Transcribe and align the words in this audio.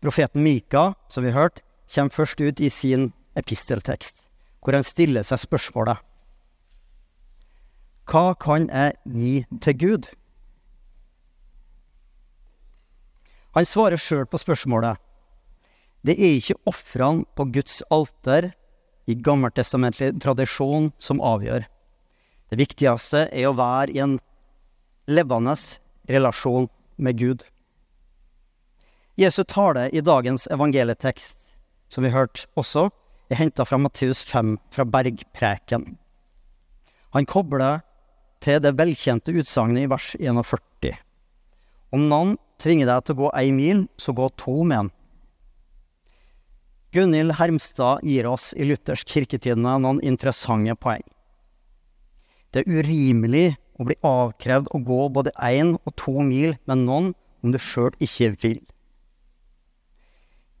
Profeten 0.00 0.42
Mika, 0.42 0.94
som 1.08 1.24
vi 1.24 1.34
hørte, 1.36 1.62
kommer 1.94 2.14
først 2.14 2.40
ut 2.40 2.60
i 2.60 2.70
sin 2.70 3.12
episteltekst, 3.36 4.28
hvor 4.60 4.76
han 4.76 4.86
stiller 4.86 5.26
seg 5.26 5.42
spørsmålet 5.42 6.00
Hva 8.10 8.32
kan 8.40 8.68
jeg 8.70 8.96
gi 9.04 9.34
til 9.60 9.76
Gud? 9.78 10.08
Han 13.54 13.66
svarer 13.66 13.98
sjøl 13.98 14.26
på 14.30 14.38
spørsmålet. 14.38 14.96
Det 16.06 16.14
er 16.16 16.38
ikke 16.38 16.58
ofrene 16.70 17.26
på 17.36 17.48
Guds 17.52 17.82
alter 17.90 18.52
i 19.10 19.16
gammeltestamentlig 19.18 20.14
tradisjon 20.22 20.92
som 21.02 21.20
avgjør. 21.20 21.66
Det 22.50 22.58
viktigste 22.58 23.26
er 23.28 23.48
å 23.50 23.56
være 23.58 23.94
i 23.94 24.02
en 24.02 24.18
levende 25.10 25.56
relasjon 26.08 26.70
med 26.96 27.18
Gud. 27.18 27.44
Jesu 29.20 29.42
tale 29.44 29.90
i 29.92 30.00
dagens 30.00 30.46
evangelietekst, 30.48 31.36
som 31.92 32.04
vi 32.06 32.12
hørte 32.14 32.46
også, 32.56 32.86
er 33.28 33.36
henta 33.36 33.66
fra 33.68 33.76
Matteus 33.76 34.22
5, 34.24 34.54
fra 34.72 34.86
Bergpreken. 34.88 35.98
Han 37.12 37.26
kobler 37.28 37.82
til 38.40 38.62
det 38.64 38.72
velkjente 38.78 39.34
utsagnet 39.36 39.84
i 39.84 39.90
vers 39.92 40.14
41. 40.16 40.94
Om 41.92 42.06
noen 42.08 42.32
tvinger 42.62 42.88
deg 42.88 43.04
til 43.04 43.18
å 43.18 43.20
gå 43.20 43.34
ei 43.42 43.52
mil, 43.52 43.84
så 44.00 44.16
gå 44.16 44.30
to 44.40 44.56
med 44.64 44.84
han. 44.84 44.90
Gunhild 46.96 47.36
Hermstad 47.36 48.00
gir 48.08 48.26
oss 48.26 48.54
i 48.56 48.64
Luthers 48.66 49.04
kirketidene 49.04 49.76
noen 49.84 50.00
interessante 50.00 50.74
poeng. 50.80 51.04
Det 52.50 52.64
er 52.64 52.80
urimelig 52.80 53.50
å 53.76 53.84
bli 53.84 54.00
avkrevd 54.00 54.72
å 54.72 54.80
gå 54.88 55.04
både 55.12 55.36
én 55.44 55.76
og 55.76 55.92
to 56.00 56.16
mil 56.24 56.56
med 56.64 56.86
noen 56.88 57.12
om 57.44 57.52
du 57.52 57.60
sjøl 57.60 57.92
ikke 58.00 58.32
vil. 58.40 58.60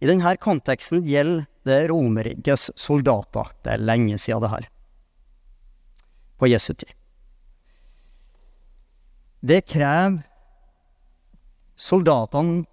I 0.00 0.08
denne 0.08 0.32
konteksten 0.40 1.04
gjelder 1.04 1.44
det 1.68 1.80
Romerrikes 1.90 2.70
soldater. 2.76 3.52
Det 3.60 3.74
er 3.74 3.84
lenge 3.84 4.16
siden 4.18 4.40
det 4.44 4.52
her. 4.54 4.66
På 6.40 6.48
Jesu 6.48 6.72
tid. 6.72 6.94
Det 9.40 9.60
krever 9.68 10.22
soldatene 11.80 12.64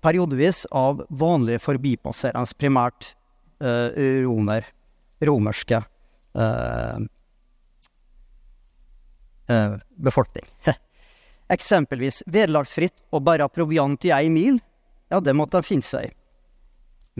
periodevis 0.00 0.66
av 0.72 1.02
vanlige 1.08 1.60
forbipasserende, 1.60 2.56
primært 2.56 3.12
eh, 3.60 4.20
romer, 4.24 4.64
romerske 5.24 5.80
eh, 5.80 7.02
eh, 9.52 9.74
befolkning. 9.96 10.48
Eksempelvis 11.56 12.22
vederlagsfritt 12.26 12.96
å 13.12 13.20
bære 13.24 13.48
proviant 13.52 14.08
i 14.08 14.14
ei 14.16 14.32
mil, 14.32 14.60
ja, 15.10 15.20
det 15.20 15.36
måtte 15.36 15.60
de 15.60 15.68
finne 15.68 15.84
seg 15.84 16.08
i. 16.08 16.14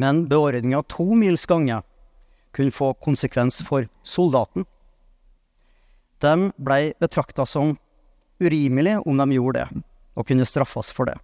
Men 0.00 0.24
beordringa 0.30 0.82
to 0.88 1.14
mils 1.14 1.44
gange 1.46 1.82
kunne 2.56 2.74
få 2.74 2.92
konsekvens 3.04 3.60
for 3.66 3.88
soldaten. 4.02 4.64
De 6.20 6.50
blei 6.56 6.92
betrakta 7.00 7.46
som 7.46 7.76
urimelige 8.40 9.02
om 9.04 9.20
de 9.20 9.36
gjorde 9.36 9.60
det, 9.60 9.82
og 10.16 10.26
kunne 10.28 10.48
straffes 10.48 10.92
for 10.96 11.10
det. 11.10 11.18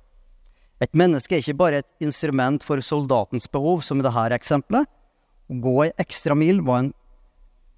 Et 0.80 0.92
menneske 0.92 1.32
er 1.32 1.40
ikke 1.40 1.56
bare 1.56 1.80
et 1.80 2.04
instrument 2.04 2.64
for 2.64 2.80
soldatens 2.84 3.48
behov, 3.48 3.80
som 3.80 4.00
i 4.00 4.04
dette 4.04 4.26
eksempelet. 4.36 4.84
Å 5.48 5.60
gå 5.62 5.76
ei 5.86 5.92
ekstra 6.02 6.36
mil 6.36 6.60
var 6.66 6.84
en 6.84 6.92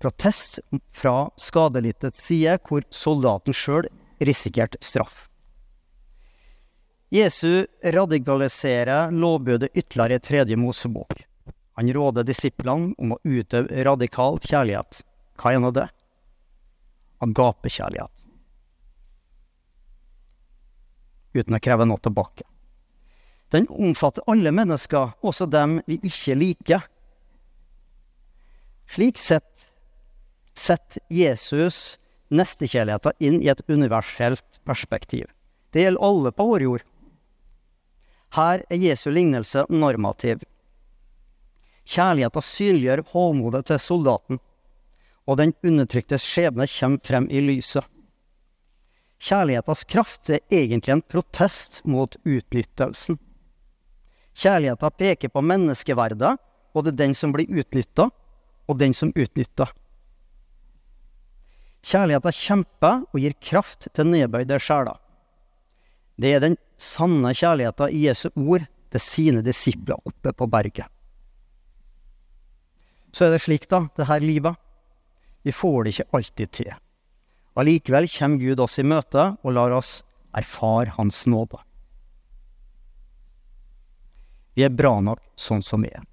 protest 0.02 0.58
fra 0.94 1.28
skadelidtes 1.38 2.18
side, 2.26 2.58
hvor 2.66 2.82
soldaten 2.90 3.54
sjøl 3.54 3.86
risikerte 4.18 4.80
straff. 4.82 5.27
Jesu 7.08 7.66
radikaliserer 7.84 9.10
lovbudet 9.10 9.70
ytterligere 9.74 10.14
i 10.14 10.20
tredje 10.20 10.56
Mosebok. 10.56 11.12
Han 11.72 11.92
råder 11.94 12.26
disiplene 12.26 12.92
om 12.98 13.14
å 13.14 13.20
utøve 13.24 13.84
radikal 13.86 14.36
kjærlighet. 14.44 15.00
Hva 15.40 15.54
er 15.54 15.62
nå 15.62 15.70
det? 15.72 15.86
Agapekjærlighet. 17.24 18.12
Uten 21.38 21.56
å 21.56 21.62
kreve 21.62 21.86
noe 21.88 22.02
tilbake. 22.02 22.44
Den 23.54 23.68
omfatter 23.72 24.26
alle 24.28 24.52
mennesker, 24.52 25.14
også 25.24 25.46
dem 25.48 25.78
vi 25.86 25.96
ikke 26.04 26.36
liker. 26.36 26.84
Slik 28.92 29.16
sett 29.20 29.64
setter 30.58 31.00
Jesus 31.08 31.96
nestekjærligheten 32.28 33.16
inn 33.24 33.40
i 33.40 33.48
et 33.48 33.64
universelt 33.70 34.60
perspektiv. 34.68 35.24
Det 35.72 35.86
gjelder 35.86 36.04
alle 36.04 36.32
på 36.34 36.48
vår 36.52 36.66
jord. 36.66 36.84
Her 38.36 38.62
er 38.68 38.76
Jesu 38.76 39.10
lignelse 39.10 39.64
normativ. 39.68 40.42
Kjærligheten 41.88 42.44
synliggjør 42.44 43.04
hovmodet 43.12 43.66
til 43.70 43.80
soldaten, 43.80 44.40
og 45.28 45.38
den 45.40 45.54
undertryktes 45.64 46.24
skjebne 46.24 46.66
kommer 46.68 47.04
frem 47.04 47.28
i 47.30 47.40
lyset. 47.44 47.84
Kjærlighetens 49.18 49.82
kraft 49.88 50.30
er 50.30 50.44
egentlig 50.52 50.92
en 50.94 51.02
protest 51.02 51.80
mot 51.84 52.14
utnyttelsen. 52.22 53.18
Kjærligheten 54.38 54.94
peker 55.00 55.32
på 55.32 55.42
menneskeverdet, 55.42 56.36
både 56.76 56.94
den 56.94 57.16
som 57.16 57.32
blir 57.34 57.48
utnytta, 57.50 58.10
og 58.68 58.78
den 58.78 58.94
som 58.94 59.10
utnytter. 59.16 59.72
Kjærligheten 61.82 62.36
kjemper 62.36 63.04
og 63.08 63.20
gir 63.22 63.34
kraft 63.40 63.88
til 63.96 64.12
nedbøyde 64.12 64.60
sjeler. 64.60 65.00
Det 66.18 66.34
er 66.34 66.42
den 66.42 66.56
sanne 66.78 67.30
kjærligheten 67.36 67.94
i 67.94 68.04
Jesu 68.08 68.28
ord 68.34 68.66
til 68.90 69.02
sine 69.02 69.42
disipler 69.46 70.00
oppe 70.08 70.32
på 70.34 70.48
berget. 70.50 70.88
Så 73.12 73.26
er 73.26 73.34
det 73.34 73.44
slik, 73.44 73.68
da, 73.70 73.86
det 73.96 74.08
her 74.08 74.20
livet. 74.20 74.58
Vi 75.46 75.54
får 75.54 75.84
det 75.84 75.94
ikke 75.94 76.10
alltid 76.18 76.52
til. 76.52 76.74
Allikevel 77.58 78.06
kommer 78.10 78.42
Gud 78.42 78.60
oss 78.62 78.78
i 78.78 78.86
møte 78.86 79.24
og 79.42 79.54
lar 79.54 79.74
oss 79.74 80.02
erfare 80.36 80.92
Hans 80.98 81.24
nåde. 81.26 81.58
Vi 84.54 84.66
er 84.66 84.74
bra 84.74 84.98
nok 85.00 85.22
sånn 85.38 85.62
som 85.62 85.82
vi 85.86 85.90
er. 85.94 86.04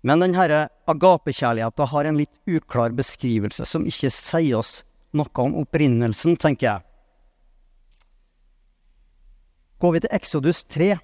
Men 0.00 0.22
denne 0.22 0.64
agapekjærligheten 0.88 1.90
har 1.92 2.08
en 2.08 2.20
litt 2.20 2.36
uklar 2.48 2.94
beskrivelse 2.96 3.66
som 3.66 3.86
ikke 3.88 4.10
sier 4.14 4.60
oss 4.60 4.82
noe 5.16 5.44
om 5.44 5.56
opprinnelsen, 5.60 6.36
tenker 6.40 6.68
jeg. 6.68 6.87
Går 9.78 9.92
vi 9.94 10.00
til 10.02 10.10
Exodus 10.10 10.64
3, 10.66 10.96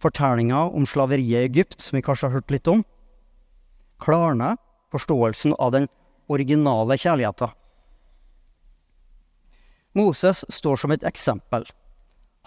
fortellinga 0.00 0.62
om 0.72 0.86
slaveriet 0.88 1.34
i 1.34 1.44
Egypt, 1.44 1.82
som 1.84 1.98
vi 1.98 2.04
kanskje 2.04 2.30
har 2.30 2.38
hørt 2.38 2.52
litt 2.54 2.68
om, 2.72 2.80
klarner 4.00 4.56
forståelsen 4.94 5.52
av 5.60 5.74
den 5.74 5.88
originale 6.32 6.96
kjærligheten. 6.96 7.52
Moses 9.96 10.44
står 10.52 10.80
som 10.80 10.92
et 10.92 11.04
eksempel. 11.08 11.64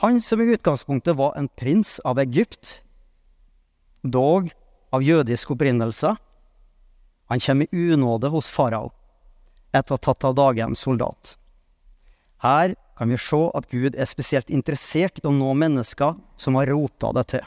Han 0.01 0.17
som 0.21 0.41
i 0.41 0.49
utgangspunktet 0.55 1.17
var 1.17 1.37
en 1.37 1.49
prins 1.59 1.97
av 2.05 2.21
Egypt, 2.21 2.79
dog 4.01 4.49
av 4.95 5.05
jødisk 5.05 5.53
opprinnelse. 5.53 6.15
Han 7.29 7.45
kommer 7.45 7.69
i 7.69 7.89
unåde 7.93 8.33
hos 8.33 8.49
farao 8.49 8.89
etter 9.69 9.93
å 9.93 9.99
ha 9.99 10.01
tatt 10.01 10.25
av 10.25 10.37
dage 10.37 10.65
en 10.65 10.77
soldat. 10.77 11.35
Her 12.41 12.73
kan 12.99 13.07
vi 13.07 13.17
se 13.17 13.37
at 13.55 13.69
Gud 13.71 13.95
er 13.95 14.07
spesielt 14.09 14.49
interessert 14.51 15.21
i 15.21 15.27
å 15.27 15.31
nå 15.31 15.53
mennesker 15.55 16.17
som 16.35 16.57
har 16.59 16.67
rota 16.67 17.13
det 17.15 17.23
til. 17.31 17.45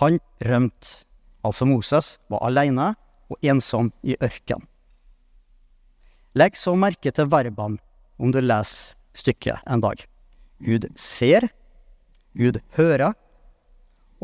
Han 0.00 0.16
rømte, 0.40 1.02
altså 1.44 1.66
Moses, 1.68 2.14
var 2.32 2.46
alene 2.48 2.94
og 3.28 3.36
ensom 3.44 3.90
i 4.00 4.16
ørkenen. 4.16 4.64
Legg 6.38 6.56
så 6.56 6.72
merke 6.78 7.12
til 7.12 7.28
verbene 7.28 7.76
om 8.16 8.32
du 8.32 8.40
leser 8.40 8.96
stykket 9.18 9.60
en 9.68 9.84
dag. 9.84 10.00
Gud 10.64 10.88
ser, 10.96 11.50
Gud 12.32 12.62
hører, 12.78 13.12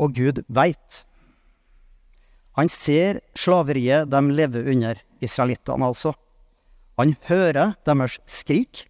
og 0.01 0.17
Gud 0.17 0.41
veit. 0.49 1.03
Han 2.57 2.71
ser 2.73 3.21
slaveriet 3.37 4.09
de 4.09 4.21
lever 4.33 4.65
under, 4.73 4.97
israelittene 5.21 5.93
altså. 5.93 6.15
Han 6.97 7.13
hører 7.27 7.75
deres 7.85 8.17
skrik. 8.25 8.87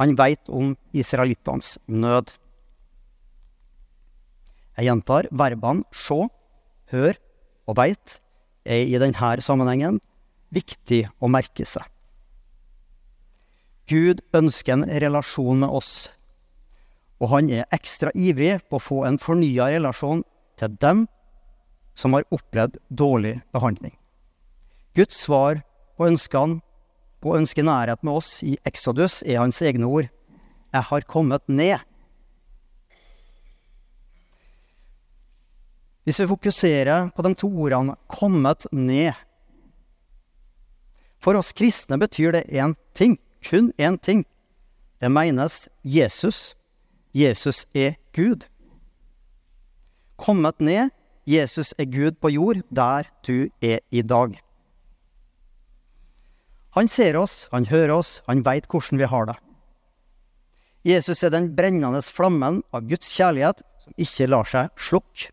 Han 0.00 0.16
veit 0.16 0.48
om 0.48 0.74
israelittenes 0.96 1.76
nød. 1.86 2.32
Jeg 4.78 4.88
gjentar, 4.88 5.28
verbene 5.30 5.84
sjå, 5.92 6.24
hør 6.90 7.18
og 7.68 7.76
veit 7.76 8.20
er 8.64 8.86
i 8.88 8.96
denne 9.00 9.44
sammenhengen 9.44 10.00
viktig 10.50 11.04
å 11.20 11.28
merke 11.28 11.66
seg. 11.68 11.84
Gud 13.90 14.22
ønsker 14.36 14.78
en 14.78 14.88
relasjon 15.02 15.60
med 15.60 15.76
oss 15.80 16.08
og 17.20 17.28
han 17.34 17.50
er 17.52 17.68
ekstra 17.74 18.10
ivrig 18.16 18.58
på 18.68 18.78
å 18.78 18.82
få 18.82 19.02
en 19.08 19.20
fornya 19.20 19.68
relasjon 19.74 20.24
til 20.60 20.76
dem 20.80 21.04
som 21.98 22.16
har 22.16 22.24
opplevd 22.32 22.78
dårlig 22.88 23.36
behandling. 23.52 23.92
Guds 24.96 25.20
svar 25.26 25.60
på 25.96 26.08
ønskene 26.08 26.60
og 27.22 27.36
ønsker 27.36 27.62
nærhet 27.66 28.04
med 28.04 28.12
oss 28.12 28.42
i 28.42 28.56
Exodus, 28.66 29.22
er 29.22 29.40
hans 29.42 29.60
egne 29.62 29.86
ord. 29.86 30.08
Jeg 30.72 30.82
har 30.82 31.00
kommet 31.00 31.42
ned. 31.48 31.78
Hvis 36.04 36.20
vi 36.20 36.26
fokuserer 36.26 37.10
på 37.14 37.22
de 37.22 37.34
to 37.34 37.48
ordene 37.48 37.96
'kommet 38.08 38.66
ned' 38.72 39.14
For 41.20 41.36
oss 41.36 41.52
kristne 41.52 41.98
betyr 41.98 42.32
det 42.32 42.48
én 42.48 42.74
ting, 42.94 43.18
kun 43.50 43.72
én 43.78 43.98
ting. 44.00 44.24
Det 45.00 45.10
menes 45.10 45.68
Jesus. 45.84 46.56
Jesus 47.14 47.66
er 47.74 47.92
Gud. 48.16 48.48
Kommet 50.16 50.60
ned, 50.60 50.90
Jesus 51.26 51.74
er 51.78 51.84
Gud 51.84 52.12
på 52.20 52.28
jord, 52.28 52.56
der 52.70 53.02
du 53.26 53.48
er 53.62 53.78
i 53.90 54.02
dag. 54.02 54.40
Han 56.76 56.88
ser 56.88 57.16
oss, 57.18 57.48
han 57.50 57.66
hører 57.66 57.96
oss, 57.96 58.20
han 58.30 58.44
veit 58.46 58.68
hvordan 58.70 59.00
vi 59.00 59.08
har 59.10 59.26
det. 59.30 59.36
Jesus 60.86 61.22
er 61.26 61.32
den 61.34 61.50
brennende 61.56 62.00
flammen 62.06 62.62
av 62.72 62.86
Guds 62.88 63.10
kjærlighet 63.12 63.64
som 63.82 63.96
ikke 64.00 64.28
lar 64.30 64.48
seg 64.48 64.70
slukke. 64.80 65.32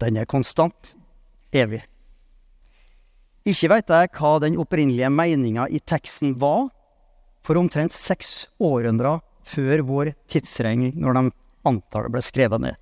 Den 0.00 0.18
er 0.20 0.28
konstant, 0.28 0.94
evig. 1.54 1.82
Ikke 3.44 3.68
veit 3.74 3.90
jeg 3.92 4.10
hva 4.16 4.38
den 4.40 4.56
opprinnelige 4.60 5.10
meninga 5.12 5.66
i 5.68 5.82
teksten 5.84 6.32
var 6.40 6.70
for 7.44 7.60
omtrent 7.60 7.92
seks 7.92 8.46
århundrer 8.62 9.20
før 9.44 9.82
vår 9.84 10.14
tidsregning, 10.32 10.94
når 10.96 11.18
de 11.18 11.24
antallet 11.68 12.14
ble 12.14 12.22
skrevet 12.24 12.62
ned. 12.64 12.78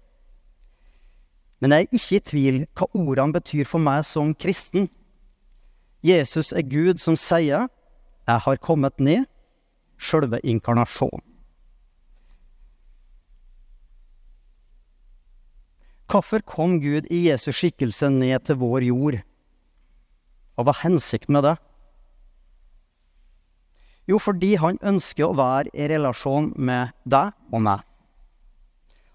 Men 1.62 1.74
jeg 1.74 1.86
er 1.86 1.98
ikke 1.98 2.16
i 2.16 2.24
tvil 2.30 2.60
hva 2.78 2.88
ordene 2.98 3.36
betyr 3.36 3.66
for 3.66 3.82
meg 3.82 4.06
som 4.06 4.32
kristen. 4.34 4.88
Jesus 6.02 6.52
er 6.52 6.62
Gud 6.62 6.98
som 6.98 7.16
sier 7.16 7.68
'Jeg 8.26 8.40
har 8.40 8.56
kommet 8.56 8.98
ned', 8.98 9.26
sjølve 9.98 10.40
inkarnasjonen. 10.42 11.22
Hvorfor 16.10 16.42
kom 16.44 16.80
Gud 16.80 17.06
i 17.10 17.30
Jesus 17.30 17.56
skikkelse 17.56 18.10
ned 18.10 18.44
til 18.44 18.58
vår 18.60 18.84
jord? 18.84 19.22
Og 20.56 20.64
hva 20.66 20.74
er 20.74 20.82
hensikten 20.82 21.32
med 21.32 21.42
det? 21.46 21.56
Jo, 24.10 24.18
fordi 24.18 24.54
han 24.60 24.78
ønsker 24.82 25.30
å 25.30 25.36
være 25.38 25.70
i 25.72 25.86
relasjon 25.88 26.52
med 26.56 26.92
deg 27.08 27.32
og 27.52 27.62
meg. 27.62 27.80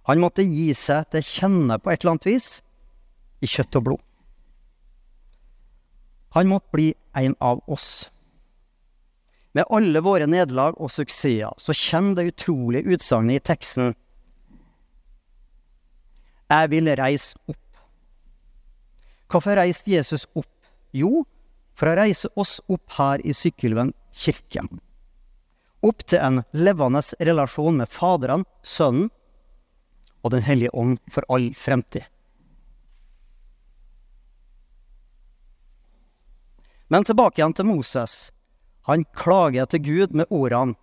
Han 0.07 0.23
måtte 0.23 0.47
gi 0.47 0.71
seg 0.73 1.11
til 1.11 1.21
kjenne 1.27 1.77
på 1.77 1.91
et 1.91 2.01
eller 2.01 2.15
annet 2.15 2.29
vis 2.31 2.49
i 3.43 3.51
kjøtt 3.51 3.75
og 3.75 3.83
blod. 3.83 4.06
Han 6.35 6.47
måtte 6.47 6.73
bli 6.75 6.93
en 7.15 7.35
av 7.39 7.61
oss. 7.67 8.09
Med 9.51 9.65
alle 9.69 10.01
våre 10.05 10.27
nederlag 10.29 10.75
og 10.77 10.91
suksesser 10.93 11.55
så 11.57 11.73
kommer 11.73 12.19
det 12.19 12.33
utrolige 12.33 12.93
utsagnet 12.93 13.39
i 13.39 13.45
teksten 13.53 13.95
Jeg 16.47 16.69
vil 16.71 16.91
reise 16.95 17.35
opp. 17.49 17.79
Hvorfor 19.27 19.57
reiste 19.59 19.91
Jesus 19.91 20.27
opp? 20.35 20.51
Jo, 20.95 21.25
for 21.75 21.91
å 21.91 21.97
reise 21.99 22.29
oss 22.39 22.59
opp 22.71 22.95
her 22.95 23.23
i 23.27 23.33
Sykkylven 23.35 23.91
kirke. 24.15 24.63
Opp 25.83 26.05
til 26.07 26.21
en 26.23 26.43
levende 26.55 27.01
relasjon 27.19 27.81
med 27.81 27.91
Faderen, 27.91 28.45
Sønnen 28.63 29.09
og 30.23 30.31
Den 30.31 30.45
hellige 30.47 30.73
ånd 30.73 30.97
for 31.11 31.27
all 31.33 31.51
fremtid. 31.55 32.07
Men 36.87 37.03
tilbake 37.03 37.41
igjen 37.41 37.55
til 37.55 37.67
Moses. 37.67 38.31
Han 38.87 39.03
klager 39.15 39.67
til 39.67 39.83
Gud 39.83 40.13
med 40.15 40.29
ordene 40.31 40.75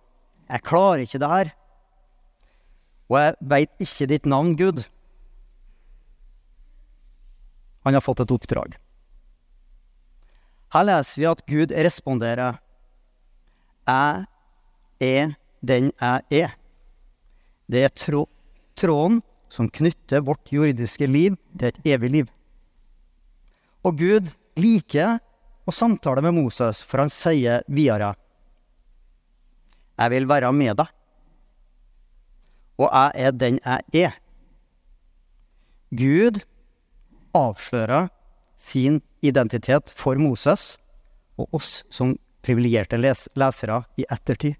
'Jeg 0.45 0.61
klarer 0.61 1.01
ikke 1.01 1.19
det 1.19 1.29
her', 1.29 1.55
og 3.09 3.17
'jeg 3.17 3.35
veit 3.41 3.71
ikke 3.79 4.07
ditt 4.07 4.25
navn, 4.25 4.55
Gud'. 4.55 4.87
Han 7.83 7.93
har 7.93 8.01
fått 8.01 8.19
et 8.19 8.31
oppdrag. 8.31 8.77
Her 10.73 10.83
leser 10.83 11.21
vi 11.21 11.25
at 11.25 11.45
Gud 11.47 11.71
responderer 11.71 12.59
'Jeg 13.87 14.25
er 15.01 15.35
den 15.65 15.91
jeg 16.01 16.21
er'. 16.31 16.55
Det 17.71 17.83
er 17.83 17.89
trå 17.89 18.27
tråden 18.75 19.21
som 19.49 19.69
knytter 19.69 20.21
vårt 20.21 20.51
jordiske 20.51 21.07
liv 21.07 21.37
til 21.57 21.67
et 21.67 21.79
evig 21.85 22.11
liv. 22.11 22.27
Og 23.83 23.97
Gud 23.97 24.35
liker 24.55 25.19
å 25.65 25.73
samtaler 25.73 26.21
med 26.25 26.35
Moses, 26.37 26.81
for 26.85 27.01
han 27.01 27.11
sier 27.11 27.65
videre 27.67 28.13
Jeg 29.95 30.11
vil 30.11 30.27
være 30.27 30.51
med 30.51 30.75
deg, 30.81 30.89
og 32.75 32.89
jeg 32.91 33.27
er 33.27 33.31
den 33.31 33.59
jeg 33.63 34.05
er. 34.05 34.17
Gud 35.95 36.41
avslører 37.35 38.09
sin 38.59 38.99
identitet 39.23 39.93
for 39.95 40.19
Moses 40.19 40.75
og 41.39 41.55
oss 41.55 41.83
som 41.93 42.15
privilegerte 42.45 42.99
les 42.99 43.25
lesere 43.39 43.83
i 43.97 44.05
ettertid. 44.11 44.55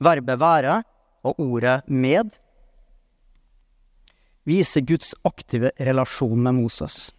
Verbet 0.00 0.38
'være' 0.40 0.82
og 1.24 1.38
ordet 1.38 1.82
'med' 1.86 2.38
viser 4.44 4.80
Guds 4.80 5.14
aktive 5.24 5.70
relasjon 5.78 6.42
med 6.42 6.54
Moses. 6.54 7.12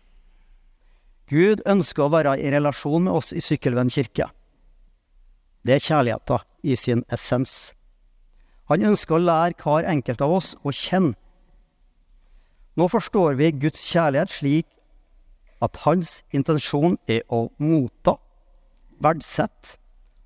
Gud 1.32 1.62
ønsker 1.70 2.04
å 2.06 2.12
være 2.12 2.36
i 2.44 2.52
relasjon 2.52 3.06
med 3.08 3.16
oss 3.16 3.32
i 3.32 3.40
Sykkylven 3.44 3.92
kirke. 3.94 4.28
Det 5.64 5.78
er 5.78 5.86
kjærligheten 5.86 6.44
i 6.68 6.76
sin 6.76 7.06
essens. 7.14 7.72
Han 8.68 8.84
ønsker 8.92 9.16
å 9.16 9.24
lære 9.24 9.56
hver 9.62 9.88
enkelt 9.88 10.24
av 10.26 10.34
oss 10.36 10.54
å 10.68 10.74
kjenne. 10.76 11.16
Nå 12.76 12.88
forstår 12.92 13.36
vi 13.40 13.52
Guds 13.64 13.84
kjærlighet 13.84 14.32
slik 14.32 14.68
at 15.62 15.80
hans 15.86 16.22
intensjon 16.36 16.98
er 17.08 17.24
å 17.30 17.46
motta, 17.62 18.16
verdsette 19.04 19.78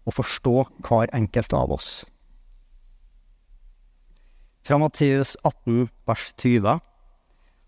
og 0.05 0.17
forstå 0.19 0.55
hver 0.85 1.13
enkelt 1.17 1.53
av 1.57 1.73
oss. 1.75 2.05
Fra 4.65 4.77
Matteus 4.81 5.35
18, 5.43 5.89
vers 6.07 6.29
20. 6.41 6.79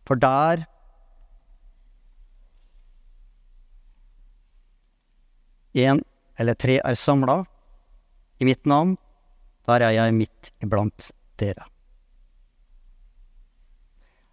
For 0.07 0.17
der 0.21 0.65
én 5.77 6.01
eller 6.37 6.57
tre 6.57 6.79
er 6.83 6.97
samla 6.97 7.43
i 8.41 8.45
mitt 8.45 8.65
navn, 8.65 8.95
der 9.67 9.83
er 9.85 9.95
jeg 9.95 10.15
midt 10.15 10.51
iblant 10.63 11.11
dere. 11.41 11.65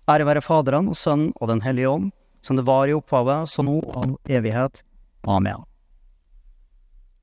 Ære 0.09 0.27
være 0.29 0.45
Faderen 0.45 0.91
og 0.93 0.99
Sønnen 1.01 1.33
og 1.41 1.49
Den 1.49 1.63
hellige 1.65 1.89
ånd, 1.89 2.11
som 2.45 2.59
det 2.59 2.67
var 2.69 2.89
i 2.89 2.97
opphavet, 2.97 3.49
så 3.49 3.65
nå 3.65 3.79
og 3.81 3.95
all 4.03 4.17
evighet. 4.29 4.83
Amen. 5.25 5.65